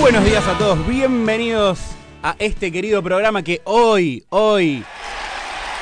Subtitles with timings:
[0.00, 1.80] Buenos días a todos, bienvenidos
[2.22, 4.84] a este querido programa que hoy, hoy,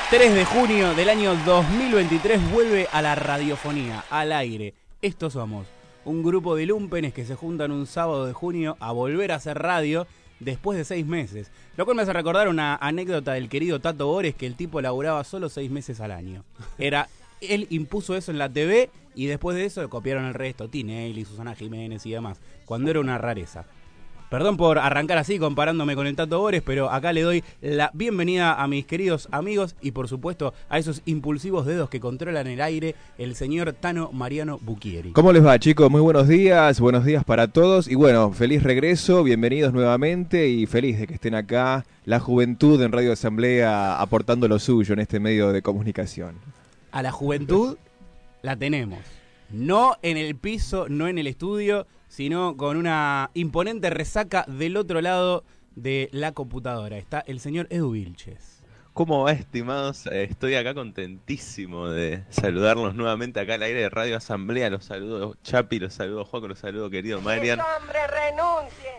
[0.09, 4.73] 3 de junio del año 2023 vuelve a la radiofonía, al aire.
[5.01, 5.67] Estos somos
[6.05, 9.59] un grupo de lumpenes que se juntan un sábado de junio a volver a hacer
[9.59, 10.07] radio
[10.39, 11.51] después de seis meses.
[11.77, 15.23] Lo cual me hace recordar una anécdota del querido Tato Bores que el tipo laburaba
[15.23, 16.43] solo seis meses al año.
[16.77, 17.07] Era,
[17.41, 21.55] él impuso eso en la TV y después de eso copiaron el resto, Tinelli, Susana
[21.55, 23.65] Jiménez y demás, cuando era una rareza.
[24.29, 28.61] Perdón por arrancar así comparándome con el Tato Bores, pero acá le doy la bienvenida
[28.61, 32.95] a mis queridos amigos y por supuesto a esos impulsivos dedos que controlan el aire,
[33.17, 35.11] el señor Tano Mariano Bucchieri.
[35.11, 35.91] ¿Cómo les va chicos?
[35.91, 40.99] Muy buenos días, buenos días para todos y bueno, feliz regreso, bienvenidos nuevamente y feliz
[40.99, 45.51] de que estén acá la juventud en Radio Asamblea aportando lo suyo en este medio
[45.51, 46.35] de comunicación.
[46.91, 47.77] A la juventud
[48.41, 48.99] la tenemos.
[49.51, 55.01] No en el piso, no en el estudio, sino con una imponente resaca del otro
[55.01, 55.43] lado
[55.75, 56.99] de la computadora.
[56.99, 58.61] Está el señor Edu Vilches.
[58.93, 60.05] ¿Cómo va, estimados?
[60.05, 64.69] Estoy acá contentísimo de saludarlos nuevamente acá al aire de Radio Asamblea.
[64.69, 67.59] Los saludo Chapi, los saludo Juaco, los saludo querido Marian.
[67.59, 68.91] hombre renuncie!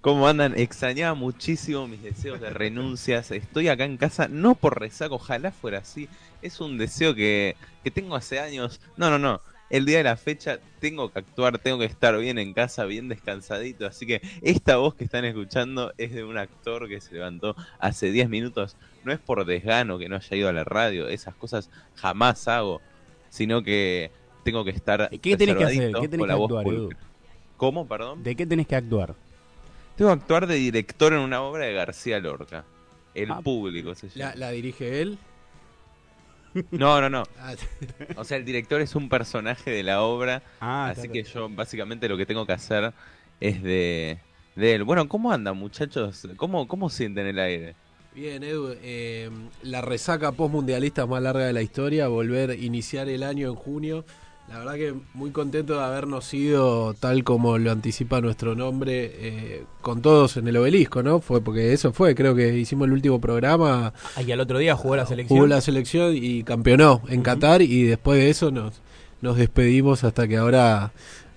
[0.00, 0.56] ¿Cómo andan?
[0.56, 3.32] Extrañaba muchísimo mis deseos de renuncias.
[3.32, 6.08] Estoy acá en casa no por resaco, ojalá fuera así.
[6.40, 8.80] Es un deseo que, que tengo hace años.
[8.96, 12.38] No, no, no el día de la fecha tengo que actuar, tengo que estar bien
[12.38, 13.86] en casa, bien descansadito.
[13.86, 18.10] Así que esta voz que están escuchando es de un actor que se levantó hace
[18.10, 18.76] 10 minutos.
[19.04, 22.80] No es por desgano que no haya ido a la radio, esas cosas jamás hago,
[23.30, 24.10] sino que
[24.44, 25.08] tengo que estar.
[25.10, 25.92] ¿Qué tenés que hacer?
[26.00, 26.90] ¿Qué tenés que actuar, Edu?
[27.56, 28.22] ¿Cómo, perdón?
[28.22, 29.14] ¿De qué tenés que actuar?
[29.96, 32.64] Tengo que actuar de director en una obra de García Lorca.
[33.14, 33.40] El Ah.
[33.42, 34.30] público se llama.
[34.30, 35.18] La, la dirige él.
[36.70, 37.22] No, no, no.
[37.38, 37.54] Ah,
[38.16, 40.42] O sea, el director es un personaje de la obra.
[40.60, 42.92] Ah, Así que yo básicamente lo que tengo que hacer
[43.40, 44.18] es de,
[44.56, 44.84] de él.
[44.84, 46.26] Bueno, ¿cómo andan muchachos?
[46.36, 47.76] ¿Cómo, cómo sienten el aire?
[48.12, 49.30] Bien, Edu, eh,
[49.62, 54.04] la resaca postmundialista más larga de la historia, volver a iniciar el año en junio.
[54.50, 59.64] La verdad que muy contento de habernos ido tal como lo anticipa nuestro nombre, eh,
[59.80, 61.20] con todos en el obelisco, ¿no?
[61.20, 64.74] Fue porque eso fue, creo que hicimos el último programa, Ah, y al otro día
[64.74, 65.38] jugó la selección.
[65.38, 68.80] jugó la selección y campeonó en Qatar y después de eso nos,
[69.20, 70.90] nos despedimos hasta que ahora,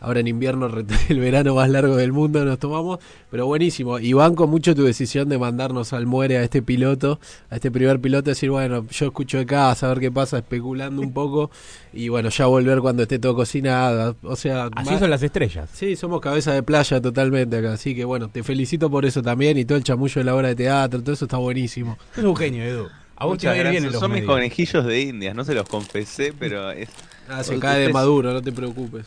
[0.03, 0.68] ahora en invierno,
[1.09, 3.00] el verano más largo del mundo nos tomamos,
[3.31, 4.00] pero buenísimo.
[4.00, 7.19] Y banco mucho tu decisión de mandarnos al muere a este piloto,
[7.50, 11.02] a este primer piloto, decir, bueno, yo escucho de casa, a ver qué pasa, especulando
[11.02, 11.50] un poco
[11.94, 14.16] y bueno, ya volver cuando esté todo cocinado.
[14.24, 15.69] O sea, Así más- son las estrellas.
[15.74, 19.58] Sí, somos cabeza de playa totalmente acá, así que bueno, te felicito por eso también
[19.58, 21.97] y todo el chamullo de la obra de teatro, todo eso está buenísimo.
[22.13, 22.88] Sos un genio, Edu.
[23.16, 25.53] A vos te Muchas ir bien en los Son mis conejillos de indias, no se
[25.53, 26.90] los confesé, pero es,
[27.30, 29.06] Ah, se cae de maduro, no te preocupes.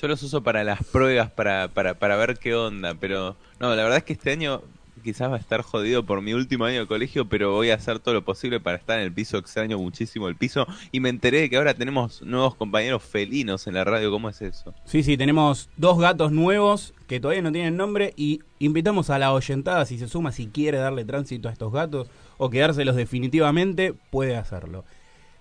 [0.00, 2.94] Yo los uso para las pruebas, para, para, para ver qué onda.
[2.94, 4.62] Pero no, la verdad es que este año
[5.02, 7.98] quizás va a estar jodido por mi último año de colegio, pero voy a hacer
[7.98, 9.38] todo lo posible para estar en el piso.
[9.38, 10.66] Extraño muchísimo el piso.
[10.92, 14.10] Y me enteré de que ahora tenemos nuevos compañeros felinos en la radio.
[14.10, 14.74] ¿Cómo es eso?
[14.84, 19.32] Sí, sí, tenemos dos gatos nuevos que todavía no tienen nombre y invitamos a la
[19.32, 24.36] oyentada si se suma, si quiere darle tránsito a estos gatos o quedárselos definitivamente, puede
[24.36, 24.84] hacerlo.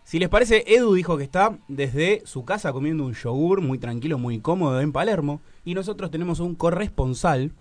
[0.08, 4.18] Si les parece, Edu dijo que está desde su casa comiendo un yogur muy tranquilo,
[4.18, 7.52] muy cómodo en Palermo y nosotros tenemos un corresponsal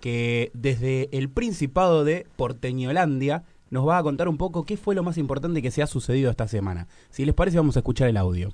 [0.00, 5.02] que desde el Principado de Porteñolandia nos va a contar un poco qué fue lo
[5.02, 6.88] más importante que se ha sucedido esta semana.
[7.08, 8.52] Si les parece, vamos a escuchar el audio.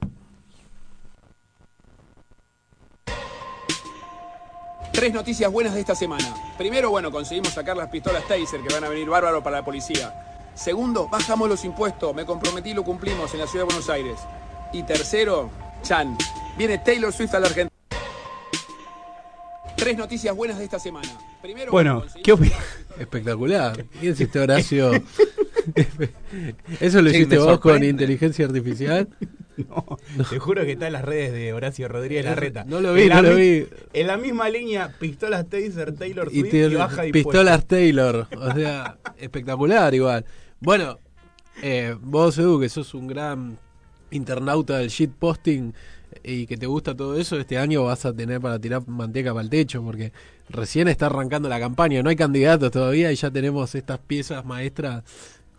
[4.93, 6.37] Tres noticias buenas de esta semana.
[6.57, 10.30] Primero, bueno, conseguimos sacar las pistolas Taser que van a venir bárbaro para la policía.
[10.55, 12.15] Segundo, bajamos los impuestos.
[12.15, 14.19] Me comprometí y lo cumplimos en la ciudad de Buenos Aires.
[14.73, 15.51] Y tercero,
[15.83, 16.17] Chan.
[16.57, 17.71] Viene Taylor Swift a la Argentina.
[19.77, 21.09] Tres noticias buenas de esta semana.
[21.41, 22.59] Primero, Bueno, ¿qué opinas?
[22.99, 23.85] Espectacular.
[24.01, 24.93] ¿Quién es este Horacio?
[26.81, 29.09] ¿Eso lo hiciste vos con inteligencia artificial?
[30.17, 32.65] No, te juro que está en las redes de Horacio Rodríguez Larreta.
[32.65, 33.67] No lo vi, no lo vi.
[33.93, 37.33] En la misma línea, pistolas Taser, Taylor Y Swift y, baja impuestos.
[37.33, 38.27] pistolas Taylor.
[38.37, 40.25] O sea, espectacular igual.
[40.61, 40.99] Bueno,
[41.63, 43.59] eh, vos, Edu, que sos un gran
[44.11, 45.75] internauta del shitposting
[46.25, 49.43] y que te gusta todo eso, este año vas a tener para tirar manteca para
[49.43, 50.13] el techo, porque
[50.49, 55.05] recién está arrancando la campaña, no hay candidatos todavía y ya tenemos estas piezas maestras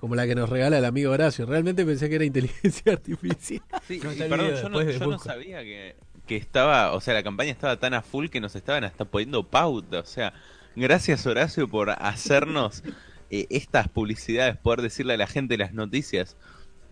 [0.01, 1.45] como la que nos regala el amigo Horacio.
[1.45, 3.61] Realmente pensé que era inteligencia artificial.
[3.87, 5.95] Sí, No y perdón, yo, no, yo no sabía que,
[6.27, 9.43] que estaba, o sea, la campaña estaba tan a full que nos estaban hasta poniendo
[9.47, 10.33] pauta, o sea,
[10.75, 12.83] Gracias Horacio por hacernos
[13.29, 16.35] eh, estas publicidades, poder decirle a la gente las noticias.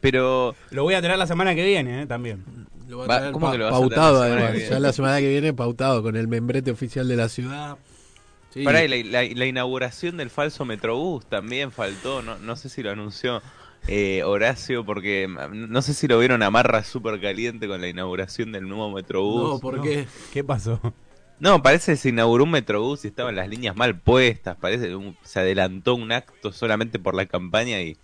[0.02, 2.06] Pero Lo voy a tener la semana que viene, ¿eh?
[2.06, 2.44] También.
[2.88, 4.52] Lo va a Va- traer ¿cómo pa- que lo vas a traer pautado la además.
[4.54, 4.70] que?
[4.70, 7.78] Ya la semana que viene pautado con el membrete oficial de la ciudad.
[8.52, 8.64] Sí.
[8.64, 12.82] Pará, y la, la- la inauguración del falso Metrobús también faltó, no, no sé si
[12.82, 13.42] lo anunció
[13.88, 17.88] eh, Horacio, porque mm, no sé si lo vieron a Marra súper caliente con la
[17.88, 19.54] inauguración del nuevo Metrobús.
[19.54, 19.84] No, ¿por No.
[19.84, 20.08] qué?
[20.34, 20.80] ¿Qué pasó?
[21.40, 24.96] No, parece que se inauguró un Metrobús y estaban las líneas mal puestas, parece que
[24.96, 27.98] un- se adelantó un acto solamente por la campaña y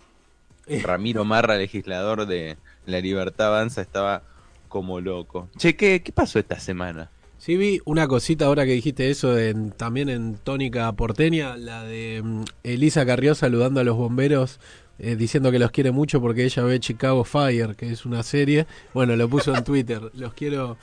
[0.68, 0.80] Eh.
[0.82, 2.56] Ramiro Marra, legislador de
[2.86, 4.22] La Libertad Avanza, estaba
[4.68, 5.48] como loco.
[5.58, 7.10] Che, ¿qué, qué pasó esta semana?
[7.46, 12.20] Sí vi una cosita ahora que dijiste eso en, también en Tónica Porteña, la de
[12.20, 14.58] mm, Elisa Carrió saludando a los bomberos
[14.98, 18.66] eh, diciendo que los quiere mucho porque ella ve Chicago Fire, que es una serie.
[18.92, 20.10] Bueno, lo puso en Twitter.
[20.14, 20.76] Los quiero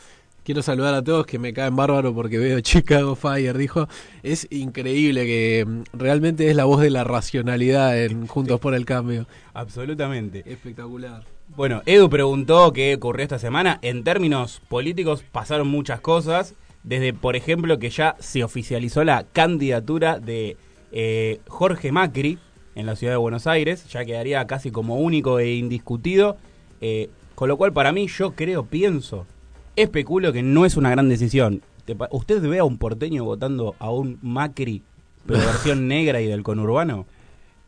[0.45, 3.89] quiero saludar a todos que me caen bárbaro porque veo Chicago Fire, dijo.
[4.21, 8.86] Es increíble que mm, realmente es la voz de la racionalidad en Juntos por el
[8.86, 9.27] Cambio.
[9.54, 10.45] Absolutamente.
[10.45, 11.25] Espectacular.
[11.56, 13.78] Bueno, Edu preguntó qué ocurrió esta semana.
[13.84, 16.56] En términos políticos pasaron muchas cosas.
[16.84, 20.58] Desde, por ejemplo, que ya se oficializó la candidatura de
[20.92, 22.40] eh, Jorge Macri
[22.74, 23.88] en la ciudad de Buenos Aires.
[23.92, 26.38] Ya quedaría casi como único e indiscutido.
[26.82, 29.28] Eh, con lo cual, para mí, yo creo, pienso,
[29.76, 31.62] especulo que no es una gran decisión.
[32.10, 34.82] ¿Usted ve a un porteño votando a un Macri,
[35.28, 37.06] pero versión negra y del conurbano?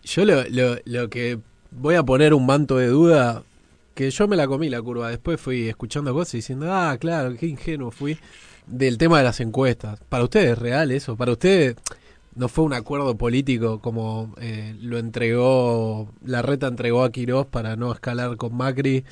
[0.03, 1.37] Yo lo, lo, lo que
[1.69, 3.43] voy a poner un manto de duda,
[3.95, 7.35] que yo me la comí la curva, después fui escuchando cosas y diciendo, ah, claro,
[7.35, 8.17] qué ingenuo fui,
[8.67, 9.99] del tema de las encuestas.
[10.09, 11.15] ¿Para ustedes es real eso?
[11.15, 11.75] ¿Para ustedes
[12.35, 17.75] no fue un acuerdo político como eh, lo entregó, la reta entregó a Quirós para
[17.75, 19.03] no escalar con Macri?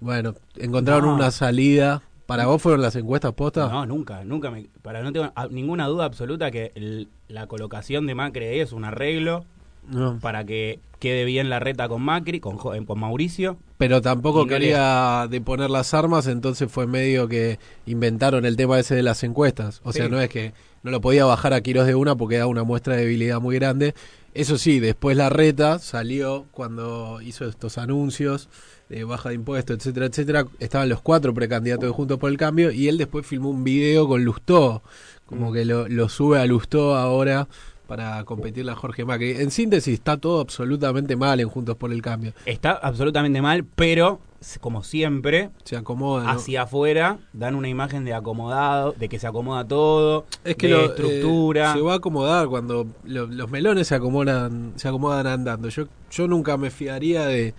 [0.00, 1.14] Bueno, encontraron No.
[1.14, 2.02] una salida.
[2.26, 3.70] ¿Para vos fueron las encuestas postas?
[3.70, 4.66] No, nunca, nunca me.
[4.82, 9.44] Para no tengo ninguna duda absoluta que el- la colocación de Macri es un arreglo
[9.88, 10.18] No.
[10.20, 13.58] para que quede bien la reta con Macri, con, con Mauricio.
[13.78, 18.94] Pero tampoco no quería deponer las armas, entonces fue medio que inventaron el tema ese
[18.94, 19.80] de las encuestas.
[19.84, 20.52] O sea, no es que
[20.82, 23.54] no lo podía bajar a Quirós de una porque da una muestra de debilidad muy
[23.56, 23.94] grande.
[24.34, 28.48] Eso sí, después la reta salió cuando hizo estos anuncios
[28.88, 30.46] de baja de impuestos, etcétera, etcétera.
[30.58, 34.06] Estaban los cuatro precandidatos de Juntos por el Cambio y él después filmó un video
[34.06, 34.82] con Lustó,
[35.24, 37.48] como que lo, lo sube a Lustó ahora
[37.86, 39.32] para competirle a Jorge Macri.
[39.32, 42.32] En síntesis, está todo absolutamente mal en Juntos por el Cambio.
[42.44, 44.20] Está absolutamente mal, pero
[44.60, 46.24] como siempre, Se acomoda.
[46.24, 46.30] ¿no?
[46.30, 50.74] hacia afuera dan una imagen de acomodado, de que se acomoda todo, Es que de
[50.74, 51.72] lo, eh, estructura.
[51.72, 55.68] se va a acomodar cuando lo- los melones se acomodan, se acomodan andando.
[55.68, 57.54] Yo, yo nunca me fiaría de,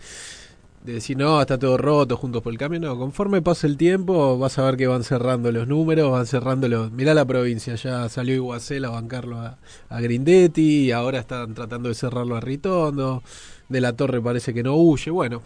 [0.83, 2.79] de decir, no, está todo roto, juntos por el cambio.
[2.79, 6.67] No, conforme pase el tiempo, vas a ver que van cerrando los números, van cerrando
[6.67, 6.91] los.
[6.91, 9.57] Mirá la provincia, ya salió Iguacel a bancarlo a,
[9.89, 13.23] a Grindetti, y ahora están tratando de cerrarlo a Ritondo.
[13.69, 15.11] De la Torre parece que no huye.
[15.11, 15.41] Bueno,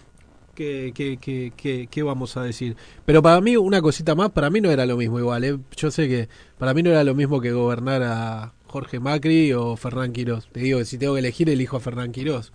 [0.54, 2.76] ¿Qué, qué, qué, qué, qué vamos a decir?
[3.06, 5.44] Pero para mí, una cosita más, para mí no era lo mismo igual.
[5.44, 5.58] ¿eh?
[5.78, 9.78] Yo sé que para mí no era lo mismo que gobernar a Jorge Macri o
[9.78, 10.50] Fernán Quirós.
[10.52, 12.52] Te digo si tengo que elegir, elijo a Fernán Quirós.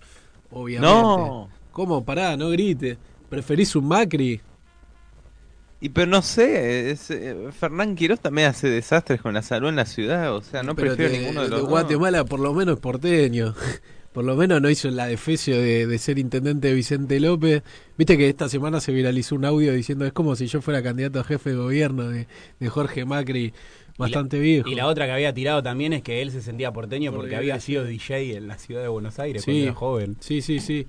[0.51, 0.93] Obviamente.
[0.93, 1.49] No.
[1.77, 2.03] ¿Cómo?
[2.03, 2.97] Pará, no grite.
[3.29, 4.41] ¿Preferís un Macri?
[5.79, 9.75] Y pero no sé, es, eh, Fernán Quiroz también hace desastres con la salud en
[9.75, 11.69] la ciudad, o sea, no Pero prefiero de, ninguno de de los dos.
[11.69, 13.53] Guatemala por lo menos es porteño.
[14.11, 17.61] Por lo menos no hizo la defecio de, de ser intendente de Vicente López.
[17.99, 21.19] Viste que esta semana se viralizó un audio diciendo es como si yo fuera candidato
[21.19, 22.25] a jefe de gobierno de,
[22.59, 23.53] de Jorge Macri,
[23.95, 24.67] bastante viejo.
[24.69, 27.35] Y la otra que había tirado también es que él se sentía porteño porque, Porque
[27.35, 29.51] había había sido DJ en la ciudad de Buenos Aires Sí.
[29.51, 30.17] cuando era joven.
[30.19, 30.87] Sí, sí, sí.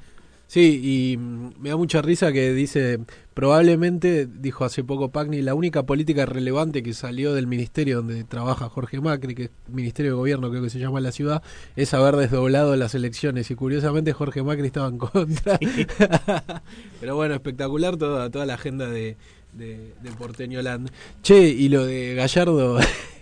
[0.48, 2.98] Sí, y mm, me da mucha risa que dice,
[3.34, 8.70] probablemente, dijo hace poco Pagni, la única política relevante que salió del ministerio donde trabaja
[8.70, 11.42] Jorge Macri, que es Ministerio de Gobierno creo que se llama la ciudad,
[11.76, 13.50] es haber desdoblado las elecciones.
[13.50, 15.58] Y curiosamente Jorge Macri estaba en contra.
[17.00, 19.18] Pero bueno, espectacular toda, toda la agenda de,
[19.52, 20.90] de, de Porteño Land.
[21.22, 22.78] Che, y lo de Gallardo,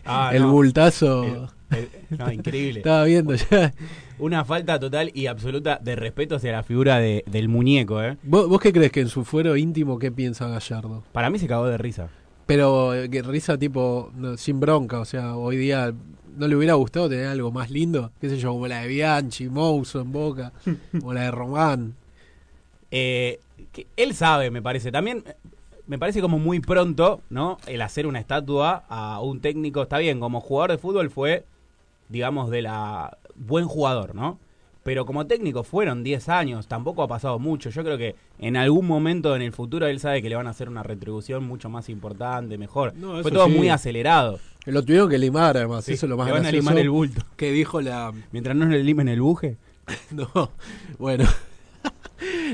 [0.07, 0.53] Ah, el no.
[0.53, 1.25] bultazo,
[1.71, 1.77] El-
[2.11, 2.81] el- no, increíble.
[2.81, 3.73] estaba viendo ya.
[4.19, 8.17] Una falta total y absoluta de respeto hacia la figura de- del muñeco, ¿eh?
[8.23, 11.03] ¿Vos, ¿Vos qué crees que en su fuero íntimo qué piensa Gallardo?
[11.13, 12.09] Para mí se cagó de risa.
[12.47, 15.93] Pero eh, que risa tipo no, sin bronca, o sea, hoy día
[16.37, 19.49] no le hubiera gustado tener algo más lindo, qué sé yo, como la de Bianchi,
[19.49, 20.53] Mouso en Boca,
[21.03, 21.95] o la de Román.
[22.91, 23.41] Eh,
[23.73, 24.93] que él sabe, me parece.
[24.93, 25.25] También
[25.87, 27.59] me parece como muy pronto, ¿no?
[27.67, 29.83] El hacer una estatua a un técnico.
[29.83, 31.45] Está bien, como jugador de fútbol fue,
[32.09, 34.39] digamos, de la buen jugador, ¿no?
[34.83, 37.71] Pero como técnico fueron 10 años, tampoco ha pasado mucho.
[37.71, 40.51] Yo creo que en algún momento en el futuro él sabe que le van a
[40.51, 42.95] hacer una retribución mucho más importante, mejor.
[42.95, 43.53] No, Fue todo sí.
[43.53, 44.39] muy acelerado.
[44.65, 45.85] Lo tuvieron que limar, además.
[45.85, 47.23] Sí, Eso es lo más le van a limar el bulto.
[47.37, 48.13] que dijo la...
[48.31, 49.57] Mientras no le limen el buje.
[50.13, 50.51] No,
[50.99, 51.25] bueno.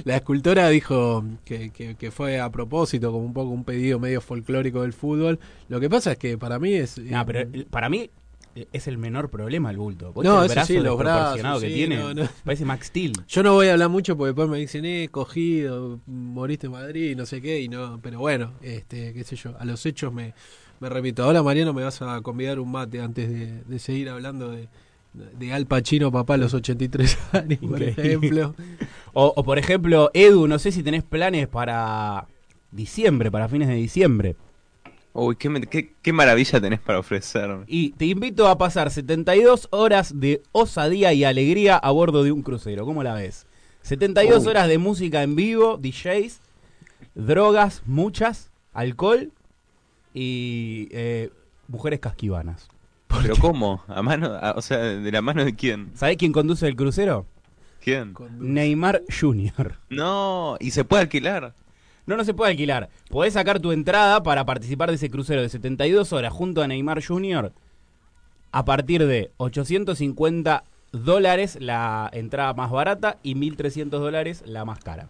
[0.04, 4.20] La escultora dijo que, que- que fue a propósito, como un poco un pedido medio
[4.20, 5.38] folclórico del fútbol.
[5.68, 6.98] Lo que pasa es que para mí es...
[6.98, 8.10] Nah, pero el- para mí
[8.54, 10.12] eh, es el menor problema el bulto.
[10.12, 11.96] ¿Vos No, el brazo sí, los brazos, que sí, tiene?
[11.96, 12.28] no, no.
[12.44, 13.12] Parece Max Steel.
[13.28, 17.16] Yo no voy a hablar mucho porque después me dicen, eh, cogido, moriste en Madrid,
[17.16, 20.34] no sé qué, y no, pero bueno, este, qué sé yo, a los hechos me,
[20.80, 21.24] me repito.
[21.24, 24.68] Ahora, Mariano, me vas a convidar un mate antes de, de seguir hablando de,
[25.14, 28.54] de Al Pacino, papá, a los 83 años, por ejemplo.
[29.12, 32.26] O, o, por ejemplo, Edu, no sé si tenés planes para
[32.70, 34.36] diciembre, para fines de diciembre.
[35.14, 37.64] Uy, qué, me- qué- qué maravilla tenés para ofrecerme.
[37.66, 42.40] Y te invito a pasar 72 horas de osadía y alegría a bordo de un
[42.42, 42.86] crucero.
[42.86, 43.46] ¿Cómo la ves?
[43.82, 44.48] 72 Uy.
[44.48, 46.40] horas de música en vivo, DJs,
[47.14, 49.30] drogas, muchas, alcohol
[50.14, 51.30] y eh,
[51.68, 52.68] mujeres casquivanas.
[53.20, 53.82] ¿Pero cómo?
[53.88, 54.26] ¿A mano?
[54.40, 55.90] a- o sea, ¿de la mano de quién?
[55.94, 57.26] ¿Sabés quién conduce el crucero?
[57.82, 58.14] ¿Quién?
[58.38, 59.76] Neymar Jr.
[59.90, 61.54] No, ¿y se puede alquilar?
[62.06, 62.88] No, no se puede alquilar.
[63.10, 67.04] Podés sacar tu entrada para participar de ese crucero de 72 horas junto a Neymar
[67.04, 67.52] Jr.
[68.52, 75.08] a partir de 850 dólares la entrada más barata y 1.300 dólares la más cara.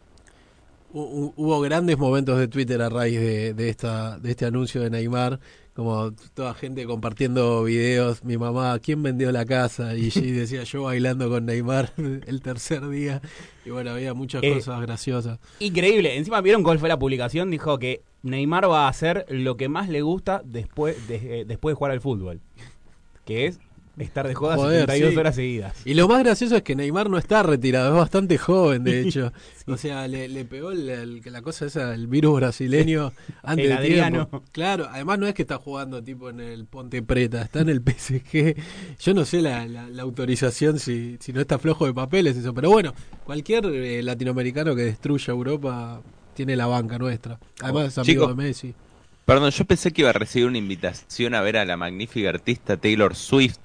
[0.93, 4.81] Hu- hu- Hubo grandes momentos de Twitter a raíz de, de esta de este anuncio
[4.83, 5.41] de Neymar,
[5.75, 9.95] como toda gente compartiendo videos, mi mamá, ¿quién vendió la casa?
[9.97, 13.23] Y, decía yo bailando con Neymar el tercer día.
[13.65, 15.39] Y bueno, había muchas Eh, cosas graciosas.
[15.61, 16.17] Increíble.
[16.17, 17.51] Encima vieron cuál fue la publicación.
[17.51, 21.73] Dijo que Neymar va a hacer lo que más le gusta después de, eh, después
[21.73, 22.41] de jugar al fútbol.
[23.25, 23.59] Que es
[23.99, 25.17] estar de joda Joder, 72 sí.
[25.19, 25.75] horas seguidas.
[25.85, 29.33] Y lo más gracioso es que Neymar no está retirado, es bastante joven, de hecho.
[29.67, 33.71] O sea, le, le pegó el- el- la cosa esa, el virus brasileño antes El
[33.71, 34.27] de Adriano.
[34.29, 34.43] tiempo.
[34.53, 37.81] Claro, además no es que está jugando tipo en el Ponte Preta, está en el
[37.87, 38.57] PSG.
[39.01, 42.55] Yo no sé la, la- la autorización si, si no está flojo de papeles eso,
[42.55, 42.95] pero bueno,
[43.25, 46.01] cualquier eh, latinoamericano que destruya Europa
[46.35, 47.39] tiene la banca nuestra.
[47.61, 48.75] Además es amigo de Messi.
[49.25, 52.77] Perdón, yo pensé que iba a recibir una invitación a ver a la magnífica artista
[52.77, 53.61] Taylor Swift,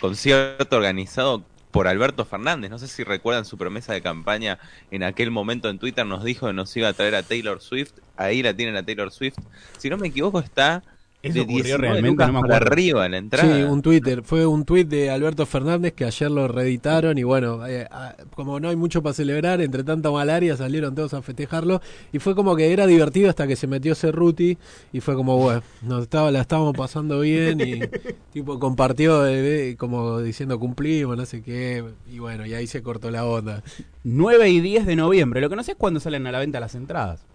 [0.00, 2.70] concierto organizado por Alberto Fernández.
[2.70, 4.58] No sé si recuerdan su promesa de campaña
[4.90, 7.92] en aquel momento en Twitter, nos dijo que nos iba a traer a Taylor Swift.
[8.16, 9.38] Ahí la tienen a Taylor Swift.
[9.78, 10.82] Si no me equivoco, está
[11.22, 12.08] ¿Eso de ocurrió 19 realmente?
[12.08, 12.72] lucas No me para acuerdo.
[12.72, 13.56] arriba la entrada.
[13.56, 14.22] Sí, un Twitter.
[14.22, 18.60] Fue un tweet de Alberto Fernández que ayer lo reeditaron y bueno, eh, ah, como
[18.60, 21.80] no hay mucho para celebrar, entre tanta malaria salieron todos a festejarlo
[22.12, 24.58] y fue como que era divertido hasta que se metió Cerruti
[24.92, 27.80] y fue como, bueno, nos estaba, la estábamos pasando bien y
[28.32, 32.82] tipo compartió eh, eh, como diciendo cumplimos, no sé qué, y bueno, y ahí se
[32.82, 33.62] cortó la onda.
[34.04, 35.40] 9 y 10 de noviembre.
[35.40, 37.26] Lo que no sé es cuándo salen a la venta las entradas.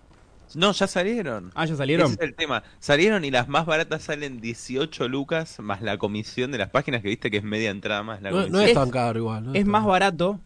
[0.55, 1.51] No, ya salieron.
[1.55, 2.11] Ah, ya Ese salieron.
[2.11, 2.63] es el tema.
[2.79, 7.09] Salieron y las más baratas salen 18 lucas más la comisión de las páginas que
[7.09, 8.53] viste que es media entrada más la No, comisión.
[8.53, 9.45] no es tan caro igual.
[9.45, 10.39] no Es más barato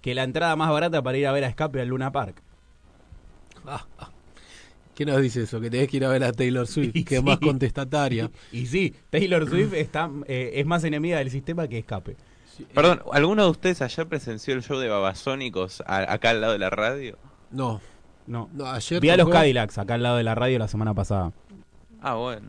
[0.00, 2.42] que la entrada más barata para ir a ver a Escape al Luna Park.
[3.66, 4.10] Ah, ah.
[4.94, 5.58] ¿Qué nos dice eso?
[5.60, 8.30] Que tenés que ir a ver a Taylor Swift, Y que es más contestataria.
[8.52, 12.16] Y sí, Taylor Swift está, eh, es más enemiga del sistema que Escape.
[12.74, 16.58] Perdón, ¿alguno de ustedes ayer presenció el show de Babasónicos a- acá al lado de
[16.58, 17.16] la radio?
[17.50, 17.80] No,
[18.26, 18.48] No.
[18.52, 20.94] no, ayer Vi a los tocó- Cadillacs acá al lado de la radio la semana
[20.94, 21.32] pasada.
[22.00, 22.48] Ah, bueno.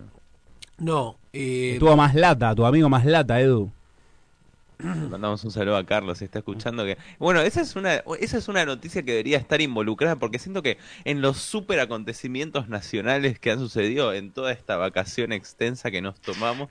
[0.77, 3.72] No, eh, Estuvo más lata, tu amigo más lata, Edu.
[4.80, 6.98] Mandamos un saludo a Carlos, si está escuchando que...
[7.18, 10.77] Bueno, esa es una esa es una noticia que debería estar involucrada porque siento que
[11.06, 16.20] en los super acontecimientos nacionales que han sucedido en toda esta vacación extensa que nos
[16.20, 16.70] tomamos,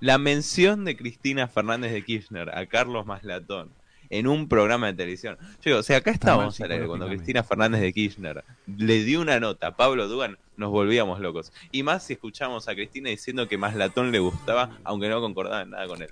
[0.00, 3.70] la mención de Cristina Fernández de Kirchner a Carlos Maslatón
[4.18, 5.36] en un programa de televisión.
[5.40, 7.08] Yo digo, o sea, acá estábamos al aire cuando.
[7.08, 11.52] Cristina Fernández de Kirchner le dio una nota a Pablo Dugan, nos volvíamos locos.
[11.72, 15.70] Y más si escuchamos a Cristina diciendo que Maslatón le gustaba, aunque no concordaba en
[15.70, 16.10] nada con él.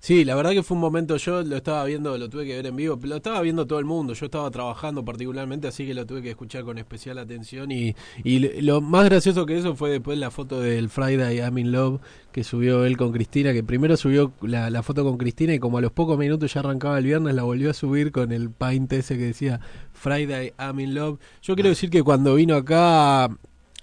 [0.00, 2.66] Sí, la verdad que fue un momento, yo lo estaba viendo, lo tuve que ver
[2.66, 6.06] en vivo, lo estaba viendo todo el mundo, yo estaba trabajando particularmente, así que lo
[6.06, 9.90] tuve que escuchar con especial atención y, y lo- lo más gracioso que eso fue
[9.90, 12.00] después la foto del Friday I'm in Love
[12.30, 15.78] que subió él con Cristina, que primero subió la, la foto con Cristina y como
[15.78, 18.92] a los pocos minutos ya arrancaba el viernes, la volvió a subir con el paint
[18.92, 19.58] ese que decía
[19.92, 21.18] Friday I'm in Love.
[21.42, 23.28] Yo quiero decir que cuando vino acá,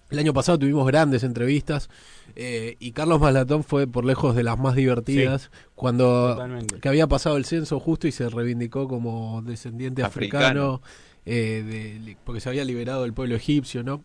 [0.09, 1.89] el año pasado tuvimos grandes entrevistas.
[2.35, 6.79] Eh, y Carlos Maslatón fue por lejos de las más divertidas cuando Totalmente.
[6.79, 10.81] que había pasado el censo justo y se reivindicó como descendiente africano, Africano.
[11.25, 14.01] eh, de- porque se había liberado del pueblo egipcio, ¿no?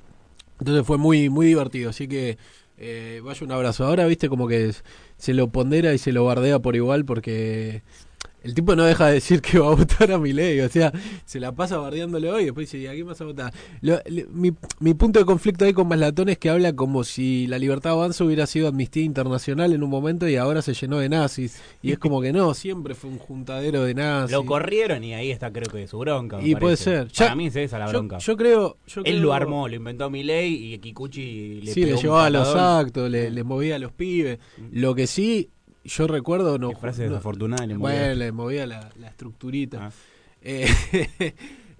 [0.58, 2.38] Entonces fue muy muy divertido, así que
[2.78, 3.84] eh, vaya un abrazo.
[3.87, 4.72] Ahora viste como que
[5.16, 7.82] se lo pondera y se lo bardea por igual porque
[8.42, 10.92] el tipo no deja de decir que va a votar a Milei, o sea,
[11.25, 13.52] se la pasa bardeándole hoy y después dice, ¿y a quién vas a votar?
[13.80, 17.47] Lo- le- mi, mi punto de conflicto ahí con Maslatón es que habla como si
[17.47, 21.09] la libertad avanza hubiera sido amnistía internacional en un momento y ahora se llenó de
[21.09, 21.61] nazis.
[21.82, 24.32] Y es como que no, siempre fue un juntadero de nazis.
[24.32, 26.38] Lo corrieron y ahí está creo que su bronca.
[26.38, 27.09] me Y puede ser.
[27.16, 28.18] Para Ya- mí es esa la bronca.
[28.18, 28.76] yo creo...
[28.87, 32.02] Yo Él creo- lo armó, lo inventó Milei y Kikuchi le sí, le pegó un
[32.02, 34.38] llevaba a los actos, le, le movía a los pibes.
[34.73, 35.50] Lo que sí,
[35.84, 36.58] yo recuerdo...
[36.58, 37.96] No, Qué frase no- desafortunada le movió.
[37.96, 39.87] Bueno, le movía la, la estructurita.
[39.87, 39.90] Ah.
[40.42, 40.66] Eh,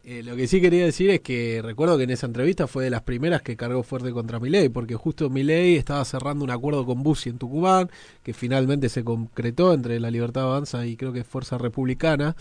[0.04, 2.90] eh, lo que sí quería decir es que recuerdo que en esa entrevista fue de
[2.90, 7.02] las primeras que cargó fuerte contra Milei, porque justo Milei estaba cerrando un acuerdo con
[7.02, 7.90] Bussi en Tucumán,
[8.23, 12.37] que finalmente se concretó entre la Libertad Avanza y creo que Fuerza Republicana.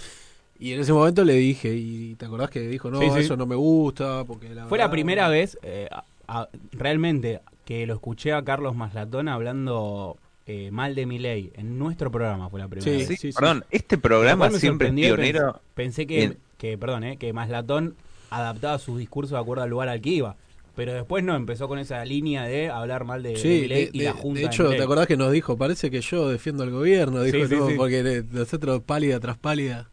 [0.61, 3.19] Y en ese momento le dije, y te acordás que dijo, no, Sí, sí.
[3.19, 7.85] eso no me gusta, porque la Fue la primera vez, eh, a- a- realmente, que
[7.87, 10.17] lo escuché a Carlos Maslatón hablando
[10.51, 11.51] eh, mal de Milei.
[11.55, 13.07] En nuestro programa fue la primera Sí, vez.
[13.07, 13.37] Sí, sí, sí.
[13.39, 15.61] perdón, este programa siempre es y pionero.
[15.75, 17.95] Pensé, pensé que, que, perdón, eh, que Maslatón
[18.31, 20.35] adaptaba su discurso de acuerdo al lugar al que iba.
[20.75, 23.99] Pero después no, empezó con esa línea de hablar mal de, de Sí, de, y
[23.99, 24.77] de- la Junta de hecho, Milei.
[24.77, 25.57] ¿te acordás que nos dijo?
[25.57, 27.73] Parece que yo defiendo al gobierno, dijo, Sí, sí, no, sí.
[27.77, 29.89] porque nosotros pálida tras pálida.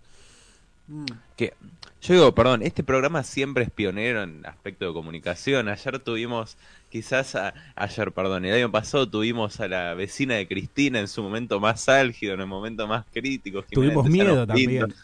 [1.37, 1.53] Que
[2.03, 5.69] yo digo, perdón, este programa siempre es pionero en aspecto de comunicación.
[5.69, 6.57] Ayer tuvimos,
[6.91, 11.23] quizás a- ayer, perdón, el año pasado tuvimos a la vecina de Cristina en su
[11.23, 13.65] momento más álgido, en el momento más crítico.
[13.69, 14.95] Jimena Tuvimos miedo también.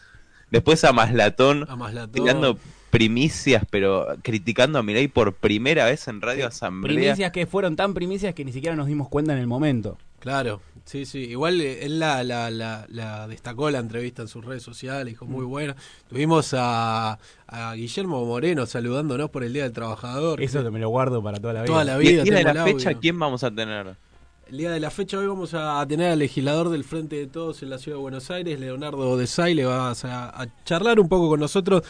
[0.51, 2.11] Después a Maslatón A Maslatón.
[2.11, 2.57] tirando
[2.91, 6.95] primicias, pero criticando a Milei por primera vez en Radio Asamblea.
[6.95, 9.97] Primicias que fueron tan primicias que ni siquiera nos dimos cuenta en el momento.
[10.23, 11.19] Claro, sí, sí.
[11.19, 15.25] Igual eh, él la, la, la, la destacó la entrevista en sus redes sociales, dijo
[15.25, 15.29] Mm.
[15.31, 15.75] muy buena.
[16.07, 20.41] Tuvimos a, a Guillermo Moreno saludándonos por el Día del Trabajador.
[20.41, 21.73] Eso me lo guardo para toda la vida.
[21.73, 22.23] Toda la Y vida.
[22.23, 23.01] día de la fecha, audio.
[23.01, 23.97] ¿quién vamos a tener?
[24.45, 27.63] El día de la fecha hoy vamos a tener al legislador del Frente de Todos
[27.63, 31.29] en la Ciudad de Buenos Aires, Leonardo Desay, le va a, a charlar un poco
[31.29, 31.83] con nosotros.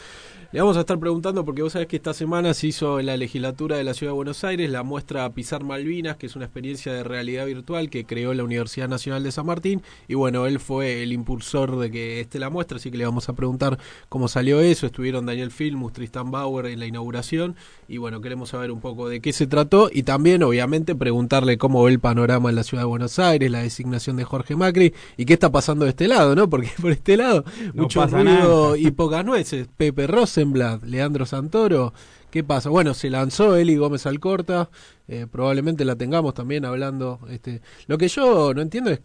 [0.54, 3.16] Le vamos a estar preguntando, porque vos sabés que esta semana se hizo en la
[3.16, 6.92] legislatura de la Ciudad de Buenos Aires la muestra Pisar Malvinas, que es una experiencia
[6.92, 9.82] de realidad virtual que creó la Universidad Nacional de San Martín.
[10.06, 13.28] Y bueno, él fue el impulsor de que esté la muestra, así que le vamos
[13.28, 14.86] a preguntar cómo salió eso.
[14.86, 17.56] Estuvieron Daniel Filmus, Tristan Bauer en la inauguración.
[17.88, 21.82] Y bueno, queremos saber un poco de qué se trató y también, obviamente, preguntarle cómo
[21.82, 25.24] ve el panorama en la Ciudad de Buenos Aires, la designación de Jorge Macri y
[25.24, 26.48] qué está pasando de este lado, ¿no?
[26.48, 28.78] Porque por este lado, No mucho ruido nada.
[28.78, 29.68] y pocas nueces.
[29.76, 31.92] Pepe Rosenblatt, Leandro Santoro,
[32.30, 32.70] ¿qué pasa?
[32.70, 34.70] Bueno, se lanzó Eli Gómez Alcorta,
[35.08, 37.20] eh, probablemente la tengamos también hablando.
[37.30, 39.00] este Lo que yo no entiendo es,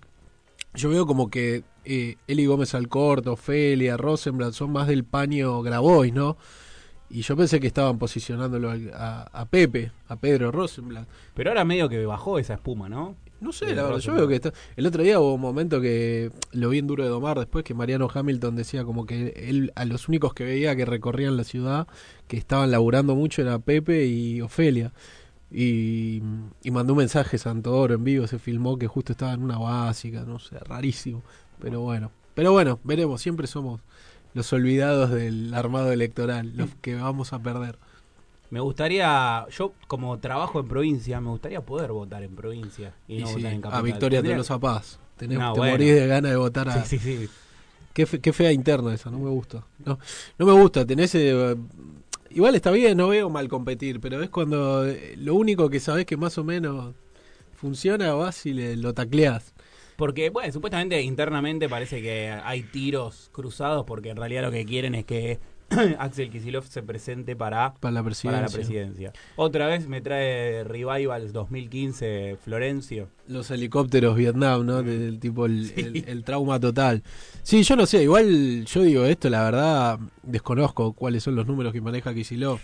[0.76, 6.14] yo veo como que eh, Eli Gómez Alcorta, Ofelia, Rosenblatt son más del paño Grabois,
[6.14, 6.38] ¿no?
[7.12, 11.08] Y yo pensé que estaban posicionándolo a, a Pepe, a Pedro Rosenblatt.
[11.34, 13.16] Pero ahora medio que bajó esa espuma, ¿no?
[13.42, 14.54] No sé, la verdad, yo veo que está...
[14.76, 17.74] El otro día hubo un momento que lo vi en Duro de Domar después que
[17.74, 21.88] Mariano Hamilton decía como que él a los únicos que veía que recorrían la ciudad,
[22.28, 24.92] que estaban laburando mucho era Pepe y Ofelia.
[25.52, 26.22] Y,
[26.64, 30.24] y mandó un mensaje Santoro en vivo, se filmó que justo estaba en una básica,
[30.24, 31.24] no sé, rarísimo.
[31.62, 33.82] Pero bueno, pero bueno, veremos, siempre somos
[34.34, 37.78] los olvidados del armado electoral, los que vamos a perder.
[38.52, 43.20] Me gustaría, yo como trabajo en provincia, me gustaría poder votar en provincia y Y
[43.20, 43.80] no sí, votar en capital.
[43.80, 45.00] a Victoria Tendría- Tolosa Paz.
[45.18, 45.74] Tenés, No, te bueno.
[45.74, 47.30] morís de ganas de votar a, Sí, sí, sí.
[47.94, 49.66] Qué, fe- qué fea interna esa, no me gusta.
[49.86, 50.00] No,
[50.38, 51.14] no me gusta, tenés...
[51.16, 51.56] eh,
[52.32, 56.06] igual está bien, no veo mal competir, pero es cuando eh, lo único que sabés
[56.06, 56.96] que más o menos
[57.56, 59.54] funciona, vas y le, lo tacleás.
[59.98, 64.96] Porque, bueno, supuestamente internamente parece que hay tiros cruzados porque en realidad lo que quieren
[64.96, 65.40] es que
[66.00, 68.38] Axel Kisilov se presente para, Para la presidencia.
[68.42, 69.14] para la presidencia.
[69.36, 73.10] Otra vez me trae Revivals 2015 Florencio.
[73.28, 74.82] Los helicópteros Vietnam, ¿no?
[74.84, 77.04] Del tipo el, el- el trauma total.
[77.44, 81.74] Sí, yo no sé, igual yo digo esto, la verdad desconozco cuáles son los números
[81.74, 82.60] que maneja Kisilov.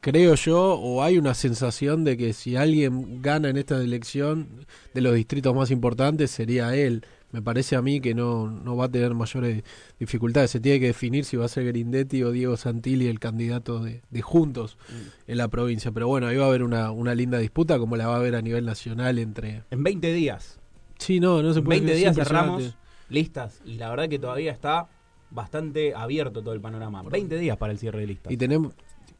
[0.00, 4.46] Creo yo, o hay una sensación de que si alguien gana en esta elección
[4.94, 7.04] de los distritos más importantes sería él.
[7.30, 9.62] Me parece a mí que no, no va a tener mayores
[10.00, 10.50] dificultades.
[10.50, 14.00] Se tiene que definir si va a ser Grindetti o Diego Santilli el candidato de,
[14.08, 14.78] de Juntos
[15.26, 15.92] en la provincia.
[15.92, 18.34] Pero bueno, ahí va a haber una, una linda disputa como la va a haber
[18.34, 20.58] a nivel nacional entre, En 20 días.
[20.98, 22.62] Sí, no, no se En puede 20 creer, días es impresionante.
[22.64, 22.78] cerramos
[23.10, 24.88] listas y la verdad que todavía está
[25.30, 27.02] bastante abierto todo el panorama.
[27.02, 28.32] 20 días para el cierre de listas.
[28.32, 28.72] Y tenemos,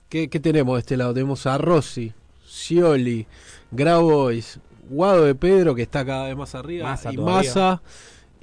[0.09, 1.13] ¿qué, qué tenemos de este lado?
[1.13, 2.13] Tenemos a Rossi,
[2.47, 3.27] Scioli,
[3.71, 7.37] Grabois, Guado de Pedro, que está cada vez más arriba, Massa y todavía.
[7.37, 7.83] Massa,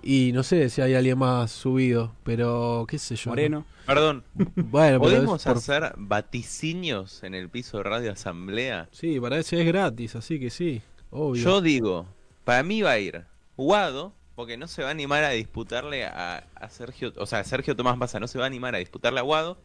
[0.04, 3.32] y no sé si hay alguien más subido, pero qué sé yo.
[3.32, 3.66] Moreno.
[3.86, 8.88] Perdón, Bueno, pero es ¿podemos por- hacer vaticinios en el piso de Radio Asamblea?
[8.92, 10.82] Sí, para eso es gratis, así que sí,
[11.12, 11.44] obvio.
[11.44, 12.08] Yo digo,
[12.44, 13.26] para mí va a ir
[13.58, 17.76] Guado, Porque no se va a animar a disputarle a, a Sergio, o sea, Sergio
[17.76, 19.58] Tomás Massa no se va a animar a disputarle a Guado.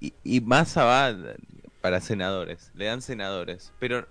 [0.00, 1.14] Y, y Massa va
[1.80, 3.72] para senadores, le dan senadores.
[3.78, 4.06] Pero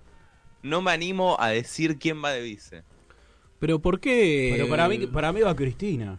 [0.64, 2.82] no me animo a decir quién va de vice.
[3.58, 4.54] Pero ¿por qué?
[4.56, 6.18] Pero para mí, para mí va Cristina.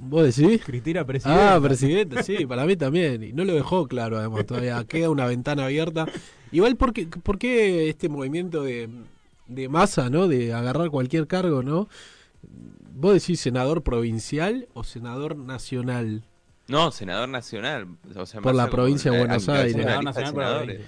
[0.00, 0.64] ¿Vos decís?
[0.64, 1.54] Cristina presidenta.
[1.54, 3.22] Ah, presidente, sí, para mí también.
[3.22, 6.06] Y no lo dejó claro, además, todavía queda una ventana abierta.
[6.50, 8.88] Igual, ¿por qué, por qué este movimiento de,
[9.46, 10.26] de masa, ¿no?
[10.26, 11.88] De agarrar cualquier cargo, ¿no?
[12.92, 16.24] ¿Vos decís senador provincial o senador nacional?
[16.66, 17.86] No, senador nacional.
[18.16, 19.74] O sea, Por la provincia de Buenos Aires.
[19.74, 20.80] Senador nacional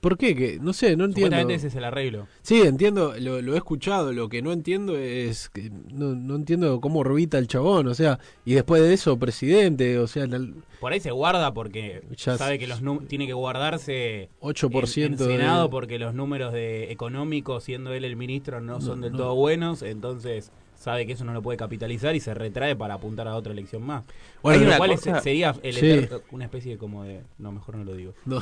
[0.00, 0.16] por la senadores.
[0.16, 0.16] provincia.
[0.16, 0.34] ¿Por qué?
[0.36, 1.36] Que, no sé, no entiendo.
[1.48, 2.26] Ese es el arreglo.
[2.42, 6.80] Sí, entiendo, lo, lo he escuchado, lo que no entiendo es que no, no entiendo
[6.80, 10.92] cómo orbita el chabón, o sea, y después de eso, presidente, o sea, el Por
[10.92, 15.24] ahí se guarda porque Ya sabe que los tiene que guardarse 8% en, en de-
[15.24, 19.18] Senado porque los números de económicos, siendo él el ministro, no son del no.
[19.18, 23.26] todo buenos, entonces sabe que eso no lo puede capitalizar y se retrae para apuntar
[23.26, 24.04] a otra elección más.
[24.42, 26.06] Bueno, lo cual cosa- sería el Sí.
[26.30, 27.22] una especie de como de...
[27.38, 28.12] No, mejor no lo digo.
[28.26, 28.38] no,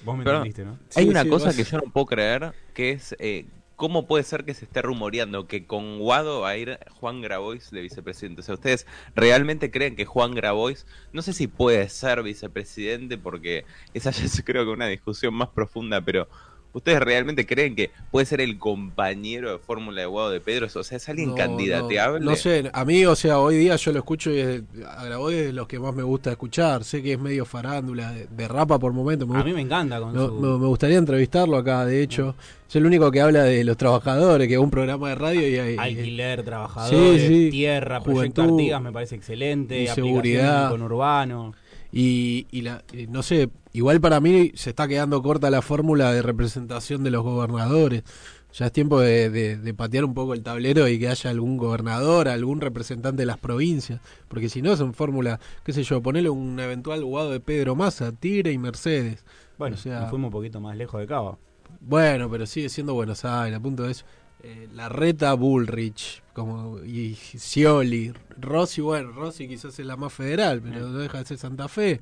[0.00, 0.80] Vos me entendiste, ¿no?
[0.94, 4.24] Hay Sí, una sí, cosa que yo no puedo creer, que es eh, cómo puede
[4.24, 8.40] ser que se esté rumoreando que con Guado va a ir Juan Grabois de vicepresidente.
[8.40, 13.66] O sea, ¿ustedes realmente creen que Juan Grabois, no sé si puede ser vicepresidente, porque
[13.94, 16.28] esa ya es creo que una discusión más profunda, pero
[16.72, 20.66] ¿ustedes realmente creen que puede ser el compañero de fórmula de Guado de Pedro?
[20.74, 22.20] O sea, ¿es alguien no, candidateable?
[22.20, 25.46] No, no sé, a mí, o sea, hoy día yo lo escucho y es, es
[25.46, 28.78] de los que más me gusta escuchar, sé que es medio farándula, de, de rapa
[28.78, 30.32] por momentos, me A mí me encanta con Me, su...
[30.34, 32.34] me- me gustaría entrevistarlo acá, de hecho.
[32.68, 35.58] Es el único que habla de los trabajadores, que es un programa de radio y
[35.58, 35.76] hay...
[35.76, 37.50] Alquiler, trabajadores, Sí, sí.
[37.50, 41.52] tierra, proyecto Juventud, Artigas me parece excelente, aplicación con urbano.
[41.92, 46.12] Y, y la, y no sé, igual para mí se está quedando corta la fórmula
[46.12, 48.04] de representación de los gobernadores.
[48.52, 51.56] Ya es tiempo de, de- de patear un poco el tablero y que haya algún
[51.56, 54.00] gobernador, algún representante de las provincias.
[54.28, 58.10] Porque si no, son fórmula, qué sé yo, ponerle un eventual jugado de Pedro Massa,
[58.12, 59.24] Tigre y Mercedes.
[59.56, 61.38] Bueno, O sea- nos fuimos un poquito más lejos de Cava.
[61.80, 64.04] Bueno, pero sigue siendo Buenos Aires, a punto de eso.
[64.42, 70.62] Eh, la reta Bullrich, como y Scioli, Rossi, bueno, Rossi quizás es la más federal,
[70.62, 72.00] pero no deja de ser Santa Fe.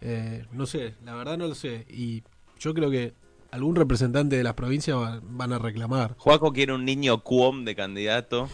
[0.00, 1.86] Eh, no sé, la verdad no lo sé.
[1.88, 2.22] Y
[2.58, 3.12] yo creo que
[3.52, 6.14] algún representante de las provincias va- van a reclamar.
[6.18, 8.48] Juaco quiere un niño cuom de candidato,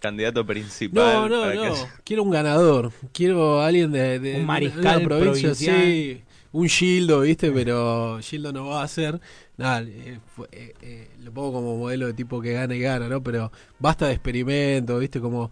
[0.00, 1.04] candidato principal.
[1.14, 1.62] No, no, para no.
[1.74, 2.90] que Quiero un ganador.
[3.12, 5.08] Quiero a alguien de, de- Un de una provincia,
[5.50, 5.82] provincial.
[5.82, 6.22] sí.
[6.52, 7.50] Un Gildo, ¿viste?
[7.50, 9.20] Pero Gildo no va a ser.
[9.56, 10.20] Nada, eh,
[10.52, 13.22] eh, eh, lo pongo como modelo de tipo que gana y gana, ¿no?
[13.22, 15.20] Pero basta de experimento, ¿viste?
[15.20, 15.50] Como.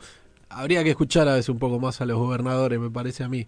[0.50, 3.46] Habría que escuchar a veces un poco más a los gobernadores, me parece a mí.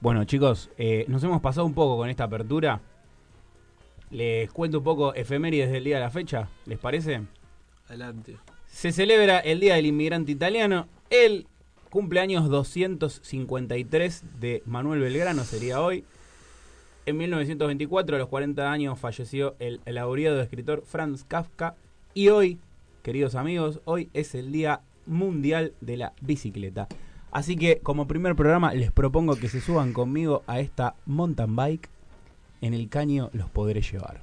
[0.00, 0.70] Bueno, chicos,
[1.06, 2.80] nos hemos pasado un poco con esta apertura.
[4.10, 7.20] Les cuento un poco efemérides del día de la fecha, ¿les parece?
[7.88, 8.38] Adelante.
[8.66, 10.88] Se celebra el Día del Inmigrante Italiano.
[11.10, 11.46] El
[11.90, 16.04] cumpleaños 253 de Manuel Belgrano sería hoy.
[17.06, 21.74] En 1924, a los 40 años, falleció el laureado escritor Franz Kafka.
[22.14, 22.58] Y hoy,
[23.02, 26.88] queridos amigos, hoy es el Día Mundial de la Bicicleta.
[27.32, 31.88] Así que, como primer programa, les propongo que se suban conmigo a esta mountain bike.
[32.60, 34.22] En el caño los podré llevar.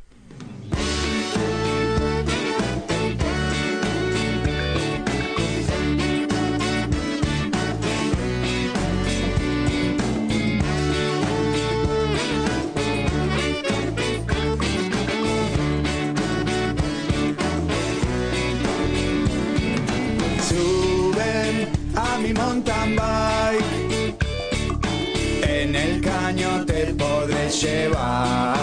[25.43, 28.55] En el caño te podré llevar.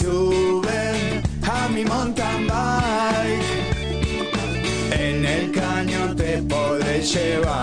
[0.00, 3.42] Suben a mi mountain bike.
[4.92, 7.58] En el caño te podré llevar.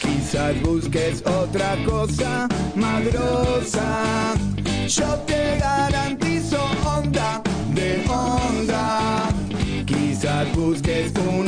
[0.00, 3.02] Quizás busques otra cosa más.
[4.86, 7.42] Yo te garantizo onda
[7.74, 9.28] de onda.
[9.86, 11.47] Quizás busques una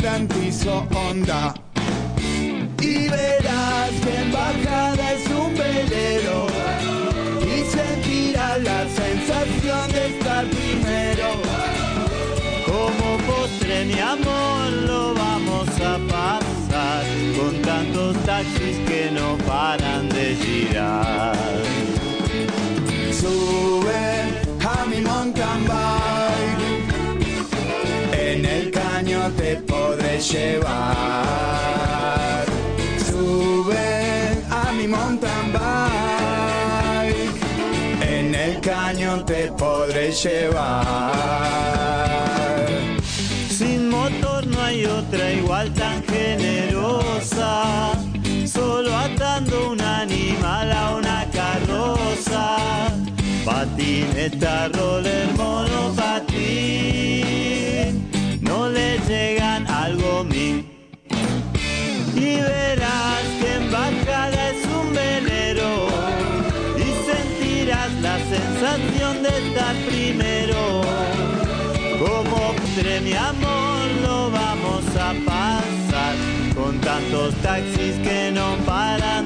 [0.00, 1.67] garantizo onda.
[30.32, 30.84] Llevar.
[32.98, 37.32] Sube a mi mountain bike.
[38.02, 39.24] En el caño
[39.56, 41.06] podré llevar.
[43.48, 47.92] Sin motor no hay otra igual tan generosa.
[48.46, 52.56] Solo atando un animal a una carroza.
[53.44, 56.27] Patineta, roller, monopatín.
[77.08, 79.17] Tantos taxis que no paran